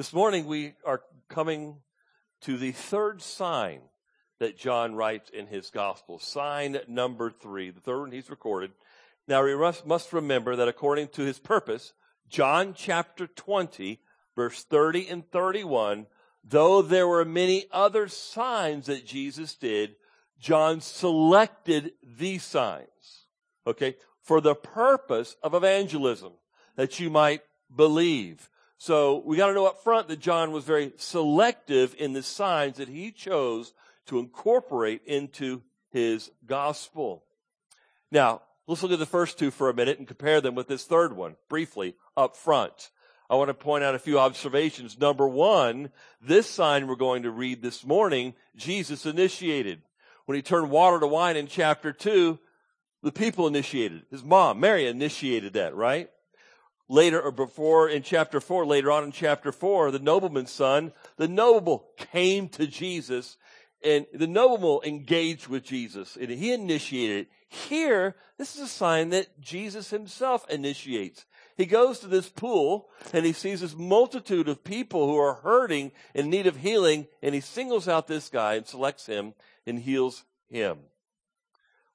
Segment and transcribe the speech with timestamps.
[0.00, 1.76] This morning we are coming
[2.40, 3.80] to the third sign
[4.38, 6.18] that John writes in his gospel.
[6.18, 8.70] Sign number three, the third one he's recorded.
[9.28, 11.92] Now we must remember that according to his purpose,
[12.30, 14.00] John chapter 20,
[14.34, 16.06] verse 30 and 31,
[16.42, 19.96] though there were many other signs that Jesus did,
[20.38, 23.26] John selected these signs,
[23.66, 26.32] okay, for the purpose of evangelism,
[26.76, 27.42] that you might
[27.76, 28.48] believe.
[28.80, 32.78] So we got to know up front that John was very selective in the signs
[32.78, 33.74] that he chose
[34.06, 37.24] to incorporate into his gospel.
[38.10, 40.86] Now, let's look at the first two for a minute and compare them with this
[40.86, 42.90] third one briefly up front.
[43.28, 44.98] I want to point out a few observations.
[44.98, 45.90] Number one,
[46.22, 49.82] this sign we're going to read this morning, Jesus initiated.
[50.24, 52.38] When he turned water to wine in chapter two,
[53.02, 54.06] the people initiated.
[54.10, 56.08] His mom, Mary, initiated that, right?
[56.90, 61.28] Later, or before in chapter four, later on in chapter four, the nobleman's son, the
[61.28, 63.36] noble came to Jesus
[63.84, 67.28] and the nobleman engaged with Jesus and he initiated.
[67.48, 71.26] Here, this is a sign that Jesus himself initiates.
[71.56, 75.92] He goes to this pool and he sees this multitude of people who are hurting
[76.12, 80.24] in need of healing and he singles out this guy and selects him and heals
[80.48, 80.78] him.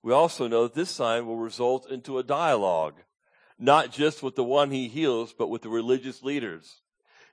[0.02, 3.02] We also know that this sign will result into a dialogue,
[3.58, 6.82] not just with the one he heals, but with the religious leaders.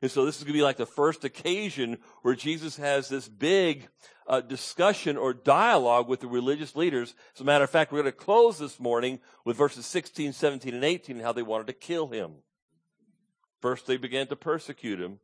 [0.00, 3.28] And so this is going to be like the first occasion where Jesus has this
[3.28, 3.88] big
[4.26, 7.14] uh, discussion or dialogue with the religious leaders.
[7.34, 10.74] As a matter of fact, we're going to close this morning with verses 16, 17,
[10.74, 12.32] and 18 and how they wanted to kill him.
[13.60, 15.20] First, they began to persecute him,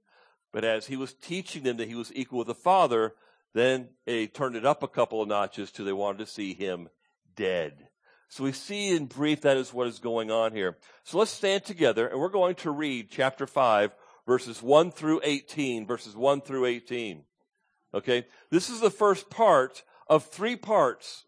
[0.53, 3.15] but as he was teaching them that he was equal with the Father,
[3.55, 6.89] then they turned it up a couple of notches to they wanted to see him
[7.35, 7.88] dead.
[8.29, 10.77] So we see in brief that is what is going on here.
[11.05, 13.95] So let's stand together and we're going to read chapter 5
[14.27, 17.25] verses 1 through 18, verses 1 through 18.
[17.95, 18.27] Okay?
[18.51, 21.25] This is the first part of three parts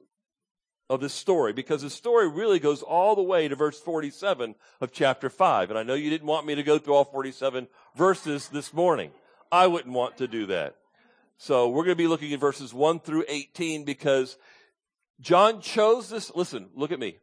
[0.91, 4.93] of this story because the story really goes all the way to verse 47 of
[4.93, 5.71] chapter 5.
[5.71, 9.11] And I know you didn't want me to go through all 47 verses this morning.
[9.51, 10.77] I wouldn't want to do that.
[11.39, 14.37] So we're going to be looking at verses 1 through 18 because
[15.21, 16.33] John chose this.
[16.35, 17.19] Listen, look at me.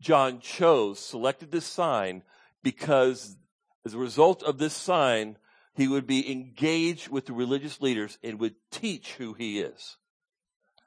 [0.00, 2.22] John chose, selected this sign
[2.62, 3.36] because
[3.84, 5.36] as a result of this sign,
[5.74, 9.96] he would be engaged with the religious leaders and would teach who he is.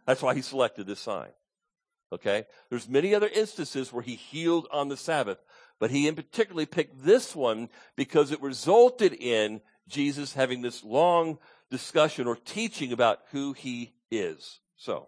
[0.05, 1.29] That's why he selected this sign.
[2.11, 2.45] Okay?
[2.69, 5.39] There's many other instances where he healed on the Sabbath,
[5.79, 11.39] but he in particularly picked this one because it resulted in Jesus having this long
[11.71, 14.59] discussion or teaching about who he is.
[14.77, 15.07] So,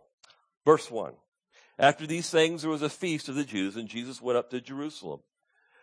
[0.65, 1.13] verse 1.
[1.79, 4.61] After these things, there was a feast of the Jews, and Jesus went up to
[4.61, 5.21] Jerusalem.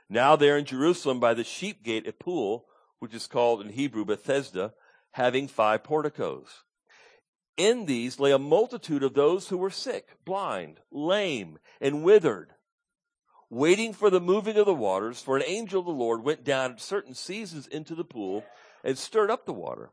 [0.08, 2.66] Now there in Jerusalem by the sheep gate, a pool,
[2.98, 4.74] which is called in Hebrew Bethesda,
[5.12, 6.64] having five porticos.
[7.56, 12.54] In these lay a multitude of those who were sick, blind, lame, and withered,
[13.48, 16.72] waiting for the moving of the waters, for an angel of the Lord went down
[16.72, 18.44] at certain seasons into the pool
[18.82, 19.90] and stirred up the water.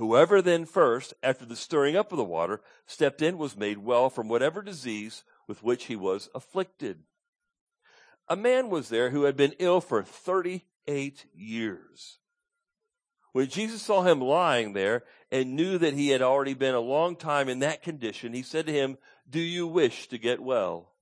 [0.00, 4.10] Whoever then first, after the stirring up of the water, stepped in was made well
[4.10, 7.04] from whatever disease with which he was afflicted
[8.30, 12.18] a man was there who had been ill for 38 years.
[13.32, 15.02] When Jesus saw him lying there
[15.32, 18.66] and knew that he had already been a long time in that condition, he said
[18.66, 20.92] to him, Do you wish to get well?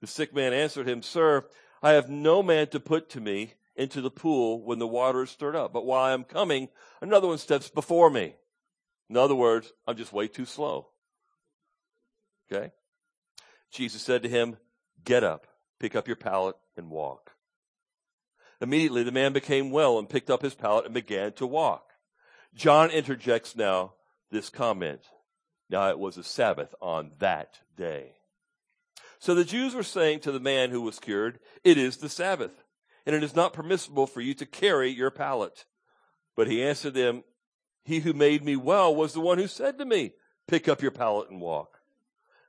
[0.00, 1.46] The sick man answered him, Sir,
[1.80, 5.30] I have no man to put to me into the pool when the water is
[5.30, 5.72] stirred up.
[5.72, 6.68] But while I am coming,
[7.00, 8.34] another one steps before me.
[9.08, 10.88] In other words, I'm just way too slow.
[12.52, 12.72] Okay?
[13.70, 14.58] Jesus said to him,
[15.04, 15.46] Get up
[15.78, 17.32] Pick up your pallet and walk.
[18.60, 21.92] Immediately the man became well and picked up his pallet and began to walk.
[22.54, 23.94] John interjects now
[24.30, 25.02] this comment.
[25.70, 28.16] Now it was a Sabbath on that day.
[29.20, 32.64] So the Jews were saying to the man who was cured, it is the Sabbath,
[33.06, 35.64] and it is not permissible for you to carry your pallet.
[36.36, 37.24] But he answered them,
[37.84, 40.12] he who made me well was the one who said to me,
[40.46, 41.80] pick up your pallet and walk.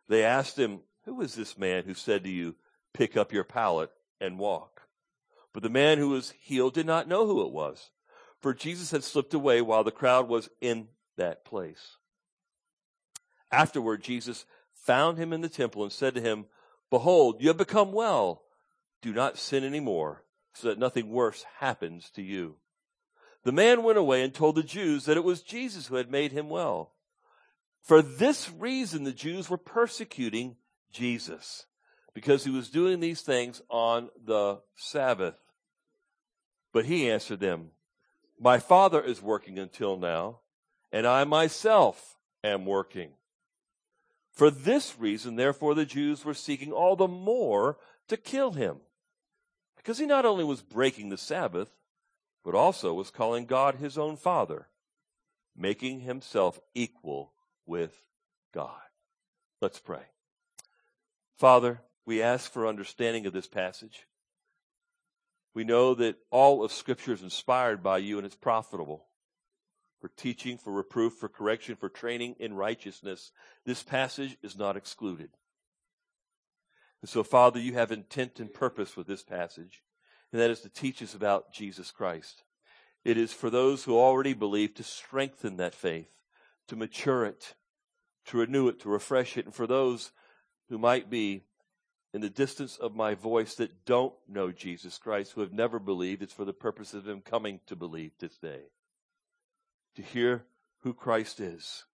[0.08, 2.56] They asked him, who is this man who said to you,
[2.94, 4.82] pick up your pallet and walk.
[5.54, 7.90] But the man who was healed did not know who it was,
[8.42, 11.98] for Jesus had slipped away while the crowd was in that place.
[13.52, 16.46] Afterward, Jesus found him in the temple and said to him,
[16.90, 18.44] Behold, you have become well.
[19.02, 20.24] Do not sin anymore,
[20.54, 22.56] so that nothing worse happens to you.
[23.44, 26.32] The man went away and told the Jews that it was Jesus who had made
[26.32, 26.92] him well.
[27.82, 30.58] For this reason, the Jews were persecuting
[30.92, 31.66] Jesus
[32.14, 35.36] because he was doing these things on the Sabbath.
[36.74, 37.72] But he answered them,
[38.40, 40.40] My Father is working until now,
[40.92, 43.12] and I myself am working.
[44.32, 48.78] For this reason, therefore, the Jews were seeking all the more to kill him,
[49.80, 51.70] because he not only was breaking the Sabbath,
[52.44, 54.68] but also was calling God his own Father,
[55.56, 57.32] making himself equal
[57.66, 58.02] with
[58.54, 58.82] God.
[59.62, 60.04] Let's pray.
[61.38, 64.06] Father, we ask for understanding of this passage.
[65.54, 69.06] We know that all of Scripture is inspired by you and it's profitable
[70.02, 73.32] for teaching, for reproof, for correction, for training in righteousness.
[73.66, 75.30] This passage is not excluded.
[77.02, 79.82] And so, Father, you have intent and purpose with this passage,
[80.32, 82.44] and that is to teach us about Jesus Christ.
[83.06, 86.12] It is for those who already believe to strengthen that faith,
[86.68, 87.56] to mature it,
[88.26, 90.12] to renew it, to refresh it, and for those
[90.68, 91.46] who might be
[92.14, 96.22] in the distance of my voice that don't know Jesus Christ, who have never believed,
[96.22, 98.64] it's for the purpose of them coming to believe this day.
[99.96, 100.46] To hear
[100.82, 101.86] who Christ is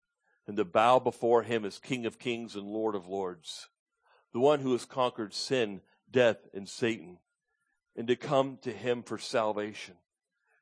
[0.48, 3.68] and to bow before him as King of kings and Lord of lords,
[4.36, 5.80] the one who has conquered sin,
[6.12, 7.20] death, and Satan,
[7.96, 9.94] and to come to him for salvation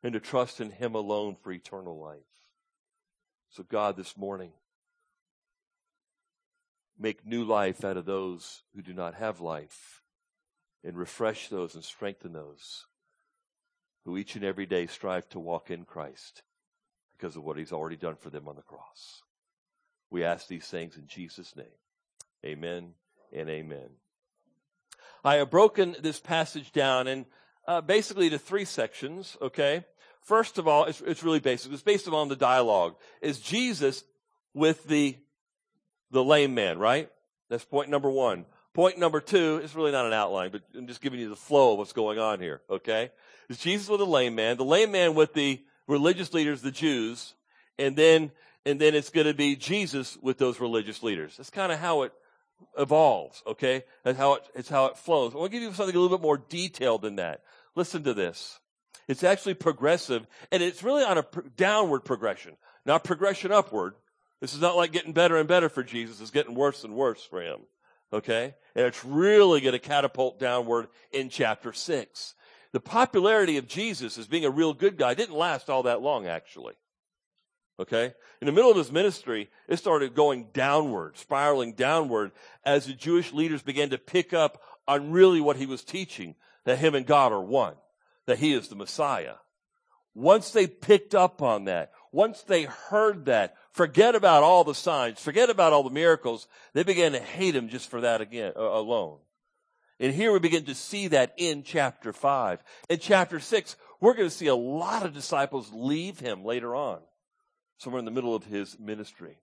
[0.04, 2.20] and to trust in him alone for eternal life.
[3.50, 4.52] So God, this morning,
[7.00, 10.04] make new life out of those who do not have life
[10.84, 12.86] and refresh those and strengthen those
[14.06, 16.44] who each and every day strive to walk in Christ
[17.18, 19.24] because of what he's already done for them on the cross.
[20.12, 21.66] We ask these things in Jesus' name.
[22.46, 22.94] Amen
[23.34, 23.90] and amen.
[25.24, 27.26] I have broken this passage down in
[27.68, 29.86] uh, basically to three sections, okay?
[30.22, 31.72] First of all, it's, it's really basic.
[31.72, 32.96] It's based on the dialogue.
[33.22, 34.04] Is Jesus
[34.54, 35.18] with the
[36.12, 37.10] the lame man, right?
[37.50, 38.46] That's point number one.
[38.74, 41.74] Point number two is really not an outline, but I'm just giving you the flow
[41.74, 43.12] of what's going on here, okay?
[43.50, 47.34] Is Jesus with the lame man, the lame man with the religious leaders, the Jews,
[47.80, 48.32] and then,
[48.66, 51.36] and then it's going to be Jesus with those religious leaders.
[51.38, 52.14] That's kind of how it
[52.78, 53.84] evolves, okay?
[54.04, 55.34] That's how it, it's how it flows.
[55.34, 57.42] I want to give you something a little bit more detailed than that.
[57.76, 58.60] Listen to this.
[59.08, 61.26] It's actually progressive, and it's really on a
[61.58, 63.96] downward progression, not progression upward.
[64.40, 66.20] This is not like getting better and better for Jesus.
[66.20, 67.60] It's getting worse and worse for him.
[68.12, 68.56] Okay?
[68.76, 72.36] And it's really going to catapult downward in chapter 6.
[72.72, 76.28] The popularity of Jesus as being a real good guy didn't last all that long,
[76.28, 76.74] actually.
[77.80, 78.14] Okay?
[78.40, 82.32] In the middle of his ministry, it started going downward, spiraling downward
[82.64, 86.36] as the Jewish leaders began to pick up on really what he was teaching,
[86.66, 87.76] that him and God are one,
[88.26, 89.36] that he is the Messiah.
[90.14, 95.20] Once they picked up on that, once they heard that, forget about all the signs,
[95.20, 98.62] forget about all the miracles, they began to hate him just for that again, uh,
[98.62, 99.18] alone.
[100.00, 102.64] And here we begin to see that in chapter 5.
[102.90, 107.00] In chapter 6, we're going to see a lot of disciples leave him later on,
[107.78, 109.38] somewhere in the middle of his ministry.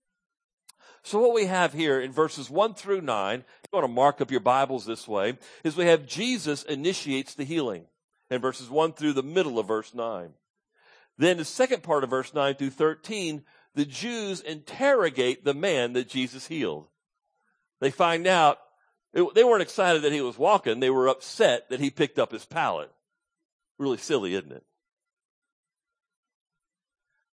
[1.03, 4.31] So what we have here in verses 1 through 9, you want to mark up
[4.31, 7.85] your Bibles this way, is we have Jesus initiates the healing
[8.31, 10.31] in verses 1 through the middle of verse 9.
[11.17, 13.45] Then the second part of verse 9 through 13,
[13.75, 16.87] the Jews interrogate the man that Jesus healed.
[17.81, 18.59] They find out
[19.13, 20.81] they weren't excited that he was walking.
[20.81, 22.91] They were upset that he picked up his pallet.
[23.79, 24.65] Really silly, isn't it?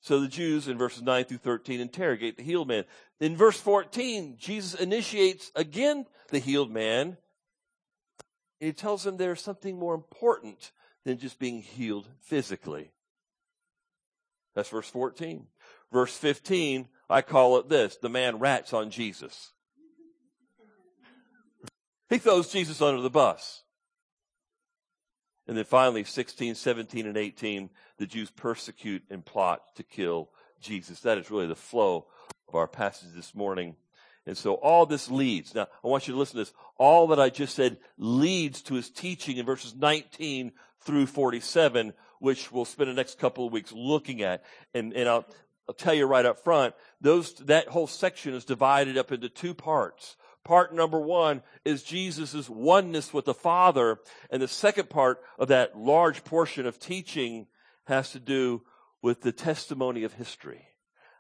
[0.02, 2.86] So the Jews in verses 9 through 13 interrogate the healed man.
[3.20, 7.18] In verse 14, Jesus initiates again the healed man.
[8.60, 10.72] And He tells them there's something more important
[11.04, 12.92] than just being healed physically.
[14.56, 15.48] That's verse 14.
[15.92, 19.54] Verse 15, I call it this, the man rats on Jesus.
[22.10, 23.64] He throws Jesus under the bus.
[25.48, 31.00] And then finally, 16, 17, and 18, the Jews persecute and plot to kill Jesus.
[31.02, 32.08] That is really the flow
[32.48, 33.76] of our passage this morning.
[34.26, 35.56] And so all this leads.
[35.56, 36.54] Now, I want you to listen to this.
[36.78, 40.52] All that I just said leads to his teaching in verses 19
[40.82, 44.44] through 47 which we'll spend the next couple of weeks looking at.
[44.74, 45.26] And, and I'll,
[45.68, 49.54] I'll tell you right up front, those, that whole section is divided up into two
[49.54, 50.16] parts.
[50.48, 54.00] Part number one is Jesus' oneness with the Father.
[54.32, 57.48] And the second part of that large portion of teaching
[57.84, 58.62] has to do
[59.02, 60.70] with the testimony of history.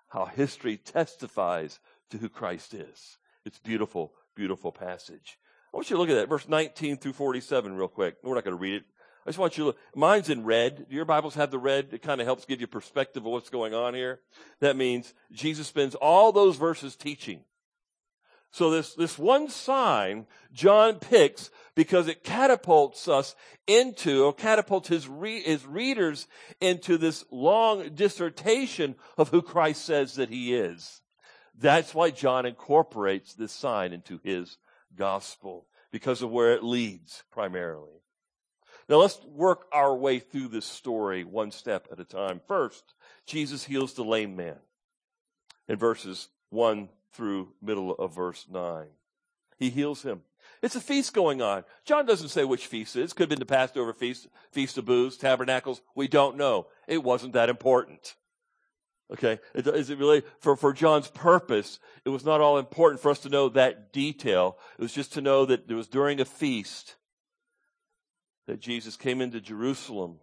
[0.07, 3.17] How history testifies to who Christ is.
[3.43, 5.37] It's beautiful, beautiful passage.
[5.73, 8.15] I want you to look at that, verse 19 through 47 real quick.
[8.23, 8.85] We're not going to read it.
[9.25, 9.77] I just want you to look.
[9.93, 10.87] Mine's in red.
[10.87, 11.89] Do your Bibles have the red?
[11.91, 14.21] It kind of helps give you perspective of what's going on here.
[14.61, 17.41] That means Jesus spends all those verses teaching.
[18.51, 23.35] So this, this one sign John picks because it catapults us
[23.67, 26.27] into, or catapults his, re, his readers
[26.59, 31.01] into this long dissertation of who Christ says that he is.
[31.59, 34.57] That's why John incorporates this sign into his
[34.95, 38.01] gospel, because of where it leads primarily.
[38.89, 42.41] Now let's work our way through this story one step at a time.
[42.47, 42.93] First,
[43.25, 44.57] Jesus heals the lame man
[45.67, 48.85] in verses 1 through middle of verse 9.
[49.57, 50.21] He heals him.
[50.61, 51.63] It's a feast going on.
[51.83, 53.13] John doesn't say which feast it is.
[53.13, 55.81] Could have been the Passover feast, Feast of Booths, Tabernacles.
[55.95, 56.67] We don't know.
[56.87, 58.15] It wasn't that important.
[59.11, 59.39] Okay.
[59.55, 63.29] Is it really, for, for John's purpose, it was not all important for us to
[63.29, 64.57] know that detail.
[64.77, 66.95] It was just to know that it was during a feast
[68.45, 70.19] that Jesus came into Jerusalem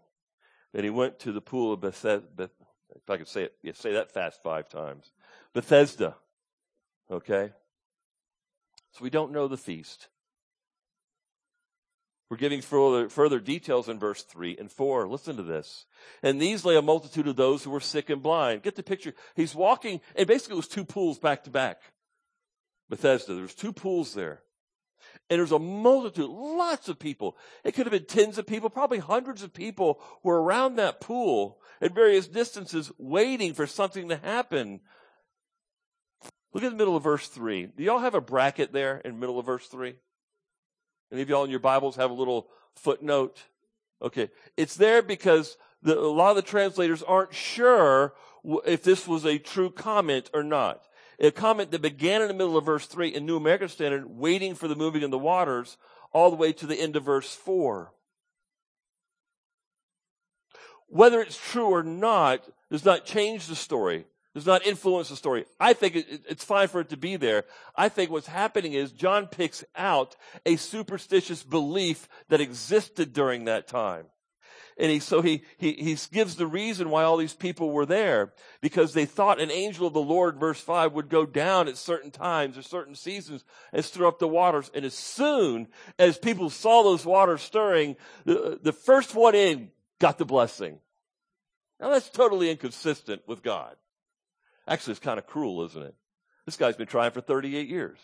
[0.72, 2.26] and he went to the pool of Bethesda.
[2.34, 2.50] Beth,
[2.94, 5.12] if I could say it, yeah, say that fast five times.
[5.52, 6.16] Bethesda.
[7.10, 7.52] Okay.
[8.92, 10.08] So we don't know the feast.
[12.30, 15.08] We're giving further, further details in verse 3 and 4.
[15.08, 15.84] Listen to this.
[16.22, 18.62] And these lay a multitude of those who were sick and blind.
[18.62, 19.14] Get the picture.
[19.36, 21.82] He's walking, and basically it was two pools back to back.
[22.88, 23.34] Bethesda.
[23.34, 24.42] There's two pools there.
[25.30, 27.36] And there's a multitude, lots of people.
[27.62, 31.60] It could have been tens of people, probably hundreds of people were around that pool
[31.80, 34.80] at various distances waiting for something to happen.
[36.54, 37.66] Look at the middle of verse 3.
[37.76, 39.94] Do y'all have a bracket there in the middle of verse 3?
[41.12, 43.42] Any of y'all in your Bibles have a little footnote?
[44.00, 44.30] Okay.
[44.56, 48.14] It's there because the, a lot of the translators aren't sure
[48.64, 50.84] if this was a true comment or not
[51.18, 54.54] a comment that began in the middle of verse 3 in New American Standard, waiting
[54.54, 55.76] for the moving of the waters,
[56.12, 57.92] all the way to the end of verse 4.
[60.88, 65.44] Whether it's true or not does not change the story, does not influence the story.
[65.60, 67.44] I think it, it's fine for it to be there.
[67.76, 73.68] I think what's happening is John picks out a superstitious belief that existed during that
[73.68, 74.06] time.
[74.76, 78.32] And he, so he, he, he gives the reason why all these people were there.
[78.60, 82.10] Because they thought an angel of the Lord, verse 5, would go down at certain
[82.10, 84.72] times or certain seasons and stir up the waters.
[84.74, 90.18] And as soon as people saw those waters stirring, the, the first one in got
[90.18, 90.80] the blessing.
[91.78, 93.76] Now that's totally inconsistent with God.
[94.66, 95.94] Actually, it's kind of cruel, isn't it?
[96.46, 97.98] This guy's been trying for 38 years.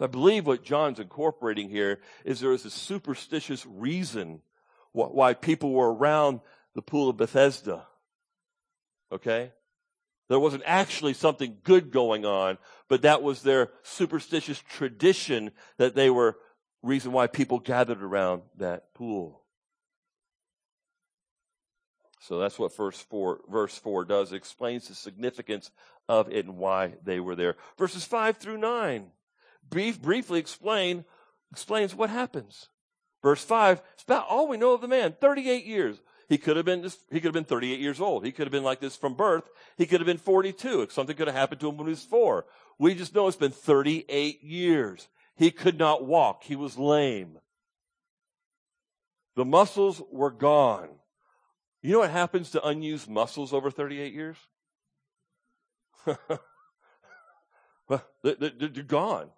[0.00, 4.42] I believe what John's incorporating here is there is a superstitious reason
[4.92, 6.40] why people were around
[6.74, 7.86] the pool of Bethesda.
[9.12, 9.52] Okay?
[10.28, 16.10] There wasn't actually something good going on, but that was their superstitious tradition that they
[16.10, 16.38] were
[16.82, 19.43] reason why people gathered around that pool.
[22.24, 24.32] So that's what verse 4, verse 4 does.
[24.32, 25.70] It explains the significance
[26.08, 27.56] of it and why they were there.
[27.76, 29.10] Verses 5 through 9
[29.68, 31.04] brief, briefly explain,
[31.52, 32.68] explains what happens.
[33.22, 35.14] Verse 5, it's about all we know of the man.
[35.20, 36.00] 38 years.
[36.26, 38.24] He could have been he could have been 38 years old.
[38.24, 39.44] He could have been like this from birth.
[39.76, 40.88] He could have been 42.
[40.90, 42.46] Something could have happened to him when he was four.
[42.78, 45.08] We just know it's been 38 years.
[45.36, 46.44] He could not walk.
[46.44, 47.38] He was lame.
[49.36, 50.88] The muscles were gone.
[51.84, 54.38] You know what happens to unused muscles over 38 years?
[58.22, 59.28] they're gone.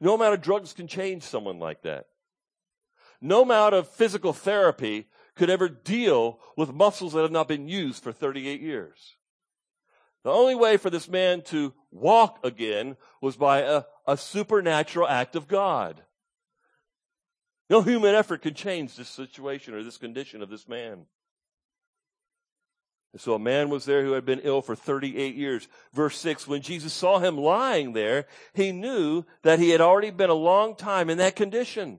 [0.00, 2.06] No amount of drugs can change someone like that.
[3.20, 8.02] No amount of physical therapy could ever deal with muscles that have not been used
[8.02, 9.14] for 38 years.
[10.24, 15.36] The only way for this man to walk again was by a, a supernatural act
[15.36, 16.02] of God.
[17.72, 21.06] No human effort could change this situation or this condition of this man.
[23.12, 25.66] And so a man was there who had been ill for 38 years.
[25.94, 30.28] Verse 6, when Jesus saw him lying there, he knew that he had already been
[30.28, 31.98] a long time in that condition.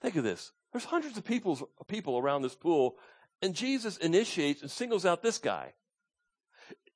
[0.00, 0.50] Think of this.
[0.72, 2.96] There's hundreds of people, people around this pool,
[3.40, 5.74] and Jesus initiates and singles out this guy.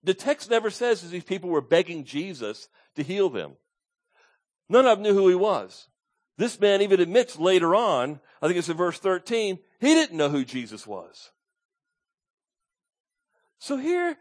[0.02, 3.52] The text never says that these people were begging Jesus to heal them.
[4.68, 5.88] None of them knew who he was.
[6.38, 10.28] This man even admits later on, I think it's in verse 13, he didn't know
[10.28, 11.30] who Jesus was.
[13.58, 14.16] So here,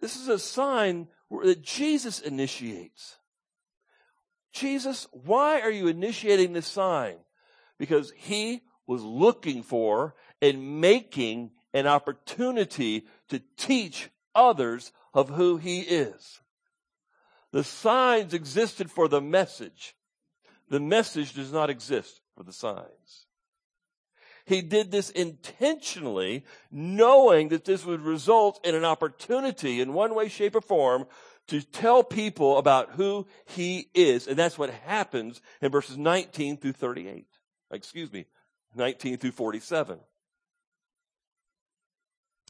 [0.00, 3.16] this is a sign that Jesus initiates.
[4.52, 7.16] Jesus, why are you initiating this sign?
[7.78, 15.80] Because he was looking for and making an opportunity to teach others of who he
[15.80, 16.40] is.
[17.52, 19.96] The signs existed for the message.
[20.68, 23.26] The message does not exist for the signs.
[24.46, 30.28] He did this intentionally, knowing that this would result in an opportunity in one way,
[30.28, 31.06] shape, or form
[31.48, 34.26] to tell people about who he is.
[34.26, 37.26] And that's what happens in verses 19 through 38.
[37.72, 38.26] Excuse me,
[38.74, 39.98] 19 through 47.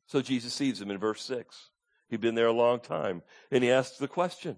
[0.06, 1.70] So Jesus sees him in verse 6.
[2.08, 3.22] He'd been there a long time.
[3.50, 4.56] And he asks the question,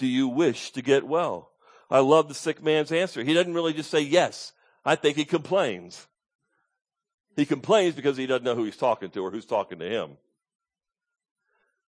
[0.00, 1.50] Do you wish to get well?
[1.90, 3.22] I love the sick man's answer.
[3.22, 4.52] He doesn't really just say yes.
[4.82, 6.06] I think he complains.
[7.36, 10.12] He complains because he doesn't know who he's talking to or who's talking to him.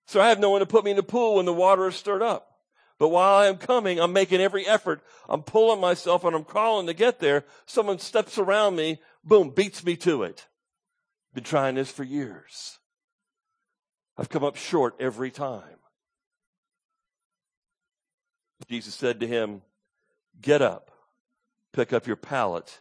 [0.04, 1.97] So I have no one to put me in the pool when the water is
[1.97, 2.50] stirred up.
[2.99, 5.00] But while I am coming, I'm making every effort.
[5.26, 7.47] I'm pulling myself and I'm crawling to get there.
[7.64, 10.49] Someone steps around me, boom, beats me to it.
[11.33, 12.78] Been trying this for years.
[14.19, 15.78] I've come up short every time.
[18.69, 19.62] Jesus said to him,
[20.40, 20.90] Get up,
[21.73, 22.81] pick up your pallet,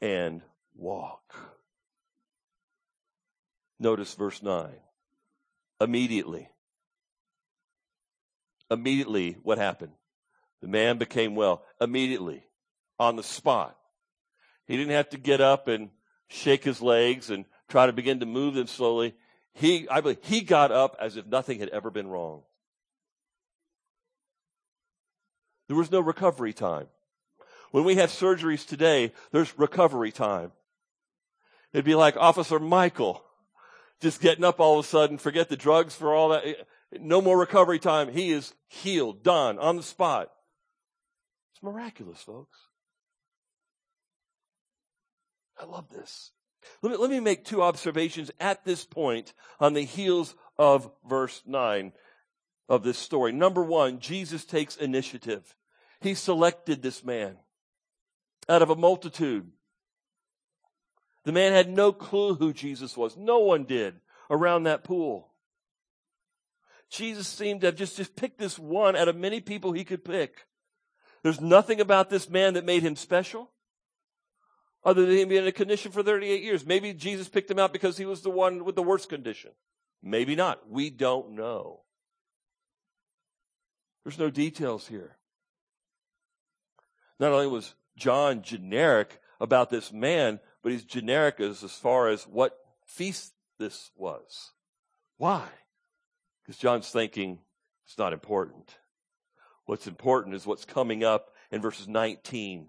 [0.00, 0.42] and
[0.74, 1.34] walk.
[3.78, 4.70] Notice verse 9.
[5.80, 6.48] Immediately.
[8.70, 9.92] Immediately, what happened?
[10.60, 11.62] The man became well.
[11.80, 12.44] Immediately.
[12.98, 13.76] On the spot.
[14.66, 15.90] He didn't have to get up and
[16.28, 19.14] shake his legs and try to begin to move them slowly.
[19.54, 22.42] He, I believe, he got up as if nothing had ever been wrong.
[25.68, 26.88] There was no recovery time.
[27.70, 30.52] When we have surgeries today, there's recovery time.
[31.72, 33.22] It'd be like Officer Michael
[34.00, 36.44] just getting up all of a sudden, forget the drugs for all that.
[36.92, 38.12] No more recovery time.
[38.12, 40.30] He is healed, done, on the spot.
[41.52, 42.58] It's miraculous, folks.
[45.60, 46.30] I love this.
[46.82, 51.42] Let me, let me make two observations at this point on the heels of verse
[51.46, 51.92] 9
[52.68, 53.32] of this story.
[53.32, 55.54] Number one, Jesus takes initiative.
[56.00, 57.36] He selected this man
[58.48, 59.50] out of a multitude.
[61.24, 63.16] The man had no clue who Jesus was.
[63.16, 63.96] No one did
[64.30, 65.32] around that pool.
[66.90, 70.04] Jesus seemed to have just, just picked this one out of many people he could
[70.04, 70.46] pick.
[71.22, 73.50] There's nothing about this man that made him special
[74.84, 76.64] other than him being in a condition for 38 years.
[76.64, 79.50] Maybe Jesus picked him out because he was the one with the worst condition.
[80.02, 80.70] Maybe not.
[80.70, 81.80] We don't know.
[84.08, 85.18] There's no details here.
[87.20, 92.22] Not only was John generic about this man, but he's generic as, as far as
[92.22, 94.52] what feast this was.
[95.18, 95.44] Why?
[96.42, 97.40] Because John's thinking
[97.84, 98.78] it's not important.
[99.66, 102.68] What's important is what's coming up in verses 19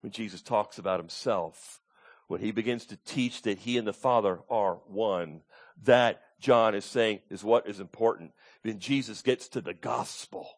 [0.00, 1.82] when Jesus talks about himself,
[2.26, 5.42] when he begins to teach that he and the Father are one,
[5.84, 8.32] that John is saying is what is important.
[8.64, 10.48] Then Jesus gets to the gospel.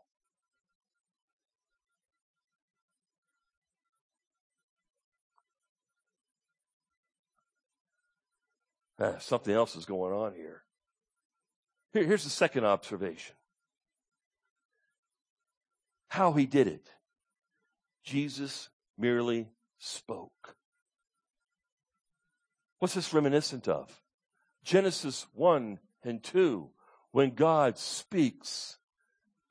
[8.99, 10.63] Ah, something else is going on here.
[11.93, 12.05] here.
[12.05, 13.35] Here's the second observation.
[16.09, 16.89] How he did it.
[18.05, 20.57] Jesus merely spoke.
[22.79, 24.01] What's this reminiscent of?
[24.65, 26.71] Genesis 1 and 2.
[27.11, 28.79] When God speaks,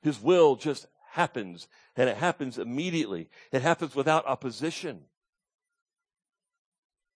[0.02, 3.28] His will just happens, and it happens immediately.
[3.50, 5.04] It happens without opposition.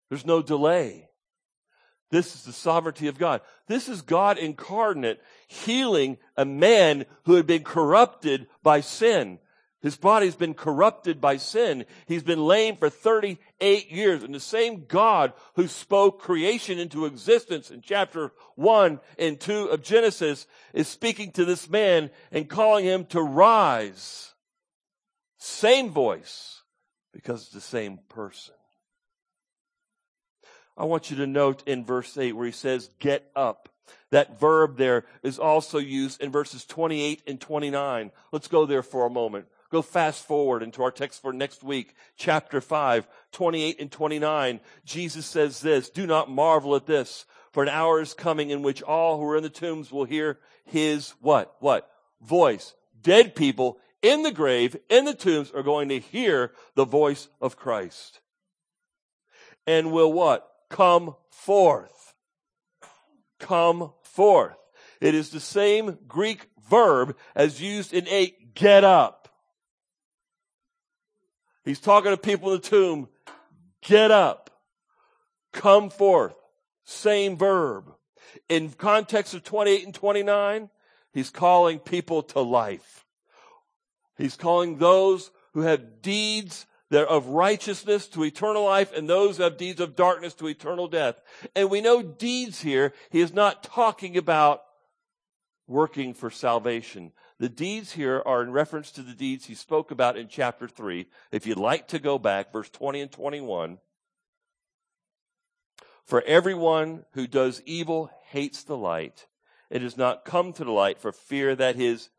[0.08, 1.09] There's no delay.
[2.10, 3.40] This is the sovereignty of God.
[3.68, 9.38] This is God incarnate healing a man who had been corrupted by sin.
[9.80, 11.86] His body's been corrupted by sin.
[12.06, 14.22] He's been lame for 38 years.
[14.22, 19.82] And the same God who spoke creation into existence in chapter 1 and 2 of
[19.82, 24.34] Genesis is speaking to this man and calling him to rise.
[25.38, 26.62] Same voice
[27.14, 28.54] because it's the same person.
[30.80, 33.68] I want you to note in verse 8 where he says, get up.
[34.12, 38.10] That verb there is also used in verses 28 and 29.
[38.32, 39.44] Let's go there for a moment.
[39.70, 44.60] Go fast forward into our text for next week, chapter 5, 28 and 29.
[44.86, 48.80] Jesus says this, do not marvel at this, for an hour is coming in which
[48.80, 51.56] all who are in the tombs will hear his what?
[51.60, 51.90] What?
[52.22, 52.74] Voice.
[53.02, 57.58] Dead people in the grave, in the tombs are going to hear the voice of
[57.58, 58.20] Christ.
[59.66, 60.46] And will what?
[60.70, 62.14] Come forth.
[63.38, 64.56] Come forth.
[65.00, 69.28] It is the same Greek verb as used in 8, get up.
[71.64, 73.08] He's talking to people in the tomb.
[73.82, 74.50] Get up.
[75.52, 76.34] Come forth.
[76.84, 77.92] Same verb.
[78.48, 80.70] In context of 28 and 29,
[81.12, 83.04] he's calling people to life.
[84.16, 89.80] He's calling those who have deeds of righteousness to eternal life and those of deeds
[89.80, 91.20] of darkness to eternal death.
[91.54, 94.62] And we know deeds here, he is not talking about
[95.66, 97.12] working for salvation.
[97.38, 101.06] The deeds here are in reference to the deeds he spoke about in chapter 3.
[101.30, 103.78] If you'd like to go back, verse 20 and 21.
[106.04, 109.26] For everyone who does evil hates the light
[109.70, 112.10] It does not come to the light for fear that his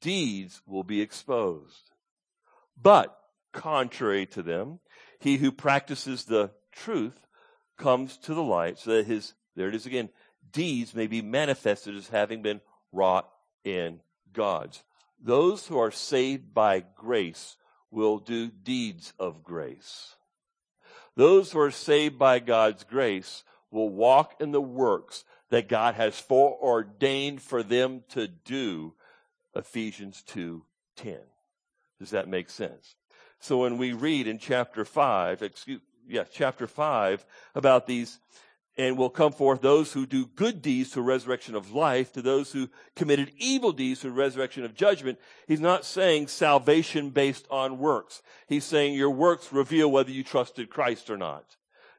[0.00, 1.90] deeds will be exposed.
[2.80, 3.17] But
[3.52, 4.80] contrary to them.
[5.20, 7.26] He who practices the truth
[7.76, 10.10] comes to the light so that his, there it is again,
[10.52, 12.60] deeds may be manifested as having been
[12.92, 13.28] wrought
[13.64, 14.00] in
[14.32, 14.82] God's.
[15.20, 17.56] Those who are saved by grace
[17.90, 20.16] will do deeds of grace.
[21.16, 26.18] Those who are saved by God's grace will walk in the works that God has
[26.20, 28.94] foreordained for them to do.
[29.54, 31.24] Ephesians 2:10.
[31.98, 32.94] Does that make sense?
[33.40, 37.24] So when we read in chapter 5, excuse, yeah, chapter 5
[37.54, 38.18] about these,
[38.76, 42.52] and will come forth those who do good deeds to resurrection of life, to those
[42.52, 45.18] who committed evil deeds to resurrection of judgment.
[45.48, 48.22] He's not saying salvation based on works.
[48.46, 51.56] He's saying your works reveal whether you trusted Christ or not.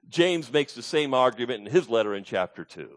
[0.07, 2.89] James makes the same argument in his letter in chapter 2.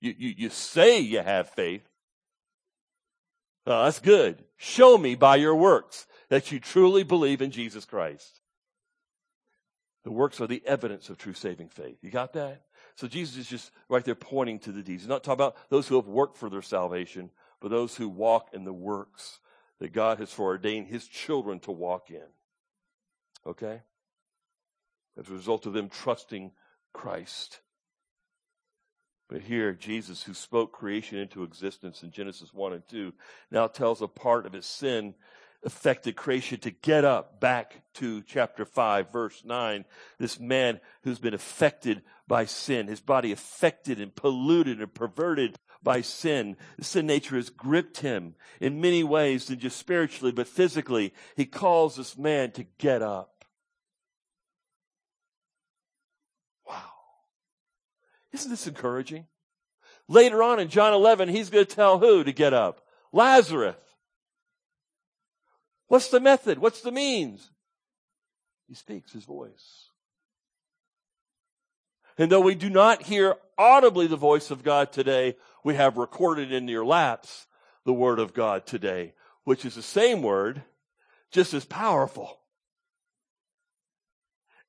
[0.00, 1.82] You, you, you say you have faith.
[3.66, 4.44] Oh, that's good.
[4.56, 8.40] Show me by your works that you truly believe in Jesus Christ.
[10.04, 11.98] The works are the evidence of true saving faith.
[12.02, 12.62] You got that?
[12.94, 15.02] So Jesus is just right there pointing to the deeds.
[15.02, 18.50] He's not talking about those who have worked for their salvation, but those who walk
[18.52, 19.40] in the works
[19.80, 22.26] that God has foreordained his children to walk in.
[23.46, 23.82] Okay?
[25.18, 26.52] As a result of them trusting
[26.92, 27.60] Christ.
[29.28, 33.12] But here, Jesus, who spoke creation into existence in Genesis 1 and 2,
[33.50, 35.14] now tells a part of his sin
[35.64, 39.84] affected creation to get up back to chapter 5 verse 9
[40.18, 42.86] this man who's been affected by sin.
[42.86, 46.56] His body affected and polluted and perverted by sin.
[46.80, 51.14] Sin nature has gripped him in many ways than just spiritually but physically.
[51.34, 53.44] He calls this man to get up.
[56.68, 56.92] Wow.
[58.32, 59.26] Isn't this encouraging?
[60.06, 62.82] Later on in john 11 he's going to tell who to get up?
[63.12, 63.74] Lazarus
[65.88, 66.58] What's the method?
[66.58, 67.50] What's the means?
[68.68, 69.90] He speaks his voice.
[72.18, 76.52] And though we do not hear audibly the voice of God today, we have recorded
[76.52, 77.46] in your laps
[77.84, 80.62] the word of God today, which is the same word,
[81.30, 82.38] just as powerful.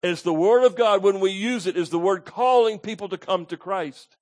[0.02, 3.18] It's the word of God when we use it is the word calling people to
[3.18, 4.16] come to Christ.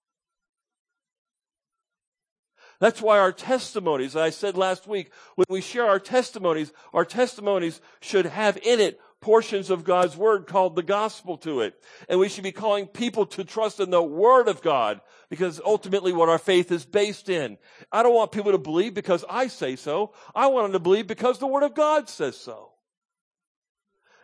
[2.79, 7.81] That's why our testimonies, I said last week, when we share our testimonies, our testimonies
[8.01, 11.81] should have in it portions of God's word called the gospel to it.
[12.07, 16.13] And we should be calling people to trust in the word of God because ultimately
[16.13, 17.57] what our faith is based in.
[17.91, 20.13] I don't want people to believe because I say so.
[20.35, 22.73] I want them to believe because the word of God says so.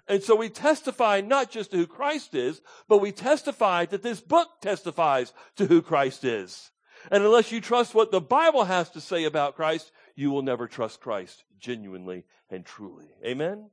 [0.08, 4.22] And so we testify not just to who Christ is, but we testify that this
[4.22, 6.72] book testifies to who Christ is.
[7.12, 10.68] And unless you trust what the Bible has to say about Christ, you will never
[10.68, 13.08] trust Christ genuinely and truly.
[13.26, 13.70] Amen?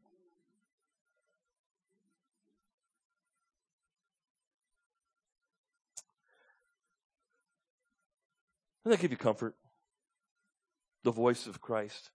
[8.84, 9.54] Doesn't that give you comfort?
[11.04, 12.10] The voice of Christ,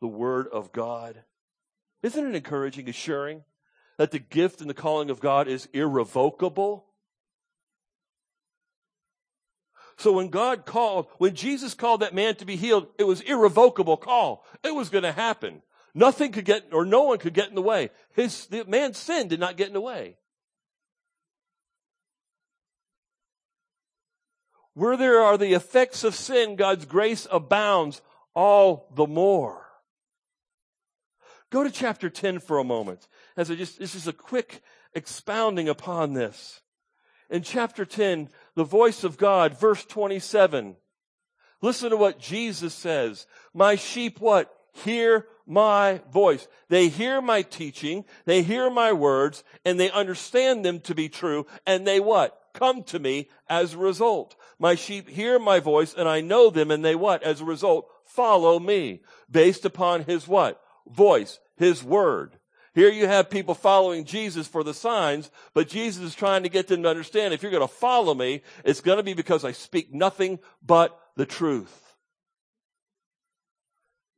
[0.00, 1.22] the Word of God.
[2.02, 3.44] Isn't it encouraging, assuring
[3.98, 6.86] that the gift and the calling of God is irrevocable?
[9.98, 13.96] So when God called, when Jesus called that man to be healed, it was irrevocable
[13.96, 14.44] call.
[14.62, 15.62] It was going to happen.
[15.94, 17.90] Nothing could get, or no one could get in the way.
[18.14, 20.18] His, the man's sin did not get in the way.
[24.74, 28.02] Where there are the effects of sin, God's grace abounds
[28.34, 29.66] all the more.
[31.50, 33.08] Go to chapter 10 for a moment.
[33.34, 34.60] As I just, this is a quick
[34.92, 36.60] expounding upon this.
[37.30, 40.76] In chapter 10, the voice of God, verse 27.
[41.62, 43.26] Listen to what Jesus says.
[43.54, 44.52] My sheep what?
[44.72, 46.48] Hear my voice.
[46.68, 51.46] They hear my teaching, they hear my words, and they understand them to be true,
[51.66, 52.38] and they what?
[52.52, 54.34] Come to me as a result.
[54.58, 57.22] My sheep hear my voice, and I know them, and they what?
[57.22, 59.02] As a result, follow me.
[59.30, 60.60] Based upon his what?
[60.86, 62.38] Voice, his word.
[62.76, 66.68] Here you have people following Jesus for the signs, but Jesus is trying to get
[66.68, 69.52] them to understand if you're going to follow me, it's going to be because I
[69.52, 71.94] speak nothing but the truth.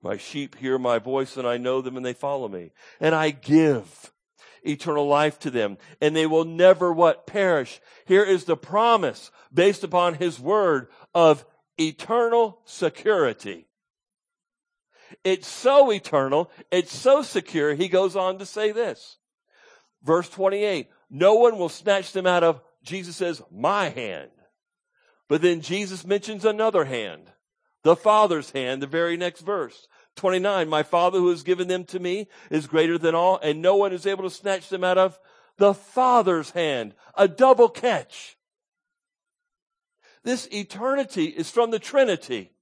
[0.02, 2.72] My sheep hear my voice and I know them and they follow me.
[2.98, 4.12] And I give
[4.64, 7.28] eternal life to them and they will never what?
[7.28, 7.80] Perish.
[8.06, 11.46] Here is the promise based upon his word of
[11.78, 13.67] eternal security.
[15.24, 16.50] It's so eternal.
[16.70, 17.74] It's so secure.
[17.74, 19.18] He goes on to say this.
[20.02, 20.88] Verse 28.
[21.10, 24.30] No one will snatch them out of, Jesus says, my hand.
[25.28, 27.30] But then Jesus mentions another hand.
[27.82, 29.86] The Father's hand, the very next verse.
[30.16, 33.76] 29, my Father who has given them to me is greater than all, and no
[33.76, 35.18] one is able to snatch them out of
[35.58, 36.94] the Father's hand.
[37.16, 38.36] A double catch.
[40.24, 42.52] This eternity is from the Trinity,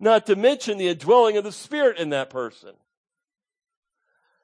[0.00, 2.72] not to mention the indwelling of the Spirit in that person.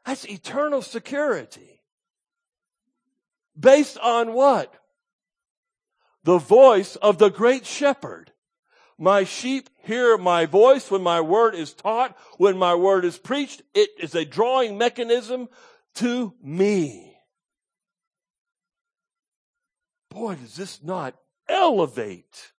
[0.04, 1.80] That's eternal security.
[3.58, 4.72] Based on what?
[6.24, 8.32] The voice of the great shepherd.
[8.98, 13.62] My sheep hear my voice when my word is taught, when my word is preached.
[13.74, 15.48] It is a drawing mechanism
[15.96, 17.16] to me.
[20.10, 21.14] Boy, does this not
[21.48, 22.52] elevate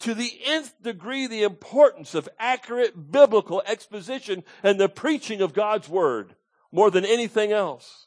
[0.00, 5.88] to the nth degree the importance of accurate biblical exposition and the preaching of God's
[5.88, 6.34] word
[6.70, 8.06] more than anything else.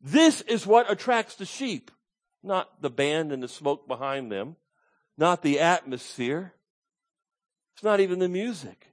[0.00, 1.90] This is what attracts the sheep,
[2.42, 4.56] not the band and the smoke behind them
[5.16, 6.54] not the atmosphere.
[7.74, 8.92] It's not even the music.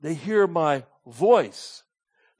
[0.00, 1.84] They hear my voice.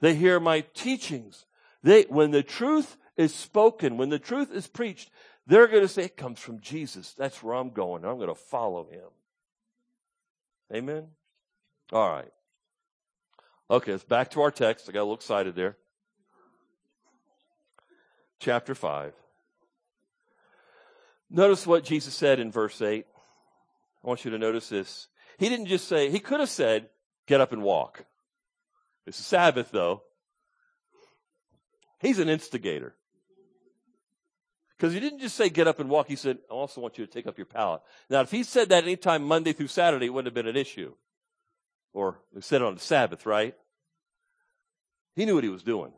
[0.00, 1.46] They hear my teachings.
[1.82, 5.10] They, when the truth is spoken, when the truth is preached,
[5.48, 7.14] they're going to say, it comes from Jesus.
[7.14, 8.04] That's where I'm going.
[8.04, 9.08] I'm going to follow him.
[10.72, 11.08] Amen.
[11.90, 12.30] All right.
[13.70, 14.88] Okay, let's back to our text.
[14.88, 15.76] I got a little excited there.
[18.40, 19.14] Chapter 5.
[21.30, 23.06] Notice what Jesus said in verse 8.
[24.04, 25.08] I want you to notice this.
[25.38, 26.88] He didn't just say, he could have said,
[27.26, 28.04] get up and walk.
[29.06, 30.02] It's a Sabbath though.
[32.00, 32.94] He's an instigator.
[34.78, 37.04] Because he didn't just say get up and walk, he said, I also want you
[37.06, 37.80] to take up your pallet.
[38.08, 40.94] Now, if he said that anytime Monday through Saturday, it wouldn't have been an issue.
[41.92, 43.56] Or he said it on the Sabbath, right?
[45.16, 45.92] He knew what he was doing.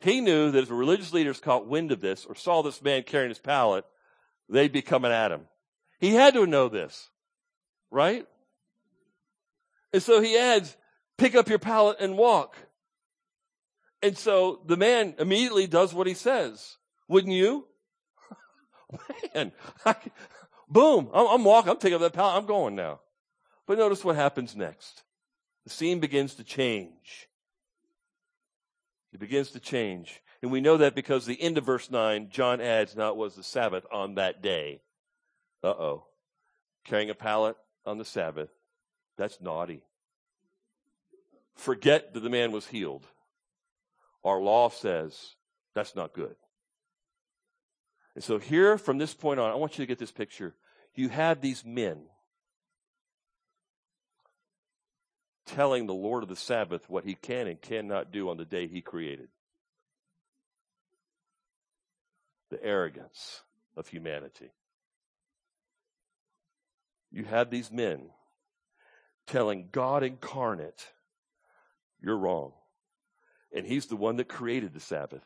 [0.00, 3.04] He knew that if the religious leaders caught wind of this or saw this man
[3.04, 3.86] carrying his pallet,
[4.50, 5.42] they'd be coming at him.
[5.98, 7.08] He had to know this,
[7.90, 8.26] right?
[9.94, 10.76] And so he adds,
[11.16, 12.56] pick up your pallet and walk.
[14.02, 16.76] And so the man immediately does what he says.
[17.12, 17.66] Wouldn't you?
[19.34, 19.52] man,
[19.84, 19.96] I,
[20.66, 23.00] boom, I'm, I'm walking, I'm taking up that pallet, I'm going now.
[23.66, 25.02] But notice what happens next.
[25.64, 27.28] The scene begins to change.
[29.12, 30.22] It begins to change.
[30.40, 33.34] And we know that because the end of verse 9, John adds, now it was
[33.34, 34.80] the Sabbath on that day.
[35.62, 36.06] Uh oh.
[36.86, 38.48] Carrying a pallet on the Sabbath.
[39.18, 39.84] That's naughty.
[41.56, 43.06] Forget that the man was healed.
[44.24, 45.34] Our law says
[45.74, 46.36] that's not good.
[48.14, 50.54] And so here from this point on, I want you to get this picture.
[50.94, 52.02] You have these men
[55.46, 58.66] telling the Lord of the Sabbath what he can and cannot do on the day
[58.66, 59.28] he created.
[62.50, 63.42] The arrogance
[63.76, 64.50] of humanity.
[67.10, 68.10] You have these men
[69.26, 70.86] telling God incarnate,
[72.00, 72.52] you're wrong.
[73.54, 75.24] And he's the one that created the Sabbath.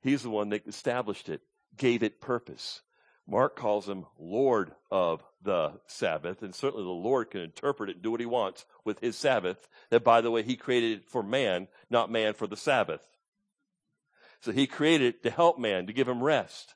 [0.00, 1.42] He's the one that established it,
[1.76, 2.82] gave it purpose.
[3.28, 8.02] Mark calls him Lord of the Sabbath, and certainly the Lord can interpret it and
[8.02, 9.68] do what he wants with his Sabbath.
[9.90, 13.00] That, by the way, he created it for man, not man for the Sabbath.
[14.40, 16.74] So he created it to help man, to give him rest.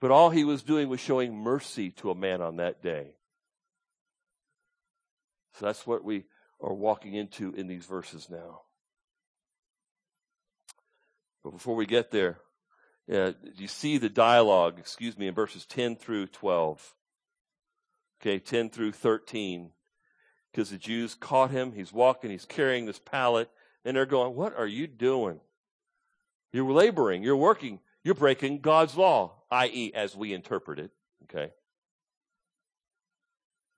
[0.00, 3.14] But all he was doing was showing mercy to a man on that day.
[5.58, 6.24] So that's what we
[6.60, 8.62] are walking into in these verses now.
[11.42, 12.38] But before we get there,
[13.12, 16.94] uh, you see the dialogue, excuse me, in verses 10 through 12.
[18.20, 19.70] Okay, 10 through 13.
[20.50, 21.72] Because the Jews caught him.
[21.72, 23.50] He's walking, he's carrying this pallet,
[23.84, 25.40] and they're going, What are you doing?
[26.52, 30.90] You're laboring, you're working, you're breaking God's law, i.e., as we interpret it.
[31.24, 31.52] Okay.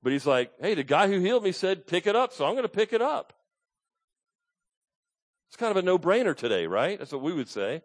[0.03, 2.53] But he's like, Hey, the guy who healed me said, Pick it up, so I'm
[2.53, 3.35] going to pick it up.
[5.49, 6.99] It's kind of a no brainer today, right?
[6.99, 7.83] That's what we would say.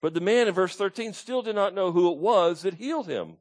[0.00, 3.08] But the man in verse 13 still did not know who it was that healed
[3.08, 3.38] him.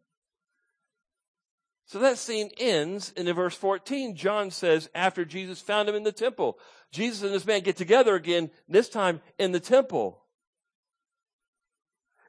[1.86, 6.04] So that scene ends, and in verse 14, John says, after Jesus found him in
[6.04, 6.58] the temple,
[6.92, 10.24] Jesus and this man get together again, this time in the temple.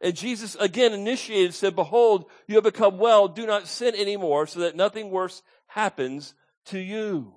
[0.00, 4.60] And Jesus again initiated, said, Behold, you have become well, do not sin anymore, so
[4.60, 6.34] that nothing worse happens
[6.66, 7.34] to you.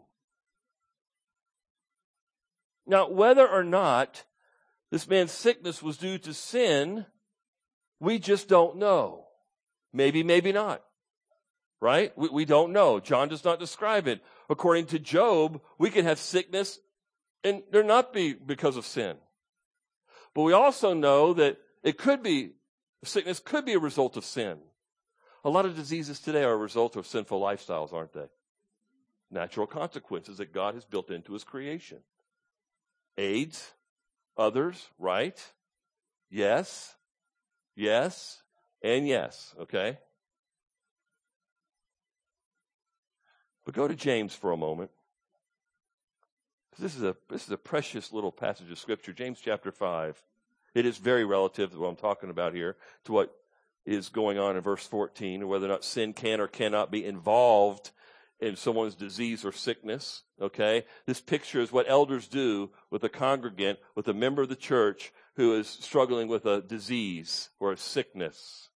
[2.86, 4.24] Now, whether or not
[4.92, 7.06] this man's sickness was due to sin,
[8.00, 9.26] we just don't know.
[9.94, 10.84] Maybe, maybe not.
[11.80, 12.18] Right?
[12.18, 13.00] We, we don't know.
[13.00, 14.22] John does not describe it.
[14.50, 16.80] According to Job, we can have sickness
[17.44, 19.18] and there not be because of sin.
[20.34, 22.52] But we also know that it could be,
[23.04, 24.60] sickness could be a result of sin.
[25.44, 28.28] A lot of diseases today are a result of sinful lifestyles, aren't they?
[29.32, 32.00] Natural consequences that God has built into his creation.
[33.18, 33.74] AIDS,
[34.38, 35.40] others, right?
[36.30, 36.96] Yes,
[37.76, 38.42] yes,
[38.82, 39.98] and yes, okay?
[43.66, 44.92] But go to James for a moment.
[46.80, 50.22] This is a this is a precious little passage of scripture, James chapter five.
[50.76, 53.36] It is very relative to what I'm talking about here, to what
[53.86, 57.92] is going on in verse 14, whether or not sin can or cannot be involved
[58.40, 60.24] in someone's disease or sickness.
[60.42, 60.86] Okay?
[61.06, 65.12] This picture is what elders do with a congregant, with a member of the church
[65.36, 68.70] who is struggling with a disease or a sickness.